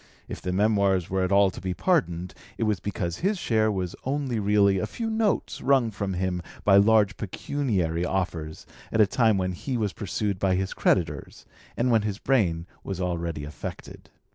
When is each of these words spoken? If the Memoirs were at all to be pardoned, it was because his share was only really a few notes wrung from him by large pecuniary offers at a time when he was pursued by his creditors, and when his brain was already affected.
If 0.27 0.41
the 0.41 0.51
Memoirs 0.51 1.11
were 1.11 1.21
at 1.23 1.31
all 1.31 1.51
to 1.51 1.61
be 1.61 1.75
pardoned, 1.75 2.33
it 2.57 2.63
was 2.63 2.79
because 2.79 3.17
his 3.17 3.37
share 3.37 3.71
was 3.71 3.95
only 4.03 4.39
really 4.39 4.79
a 4.79 4.87
few 4.87 5.11
notes 5.11 5.61
wrung 5.61 5.91
from 5.91 6.13
him 6.15 6.41
by 6.63 6.77
large 6.77 7.17
pecuniary 7.17 8.03
offers 8.03 8.65
at 8.91 8.99
a 8.99 9.05
time 9.05 9.37
when 9.37 9.51
he 9.51 9.77
was 9.77 9.93
pursued 9.93 10.39
by 10.39 10.55
his 10.55 10.73
creditors, 10.73 11.45
and 11.77 11.91
when 11.91 12.01
his 12.01 12.17
brain 12.17 12.65
was 12.83 12.99
already 12.99 13.43
affected. 13.43 14.09